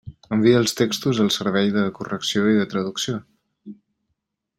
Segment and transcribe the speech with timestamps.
[0.35, 3.21] Envia els textos al servei de correcció i de traducció.